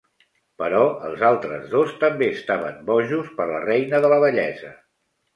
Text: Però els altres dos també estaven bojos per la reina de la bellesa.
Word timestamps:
Però 0.59 0.77
els 1.09 1.25
altres 1.27 1.67
dos 1.73 1.91
també 2.03 2.29
estaven 2.37 2.79
bojos 2.87 3.29
per 3.41 3.47
la 3.51 3.59
reina 3.65 4.01
de 4.07 4.11
la 4.15 4.19
bellesa. 4.25 4.73